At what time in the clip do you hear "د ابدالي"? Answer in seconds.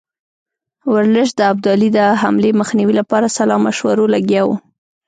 1.37-1.89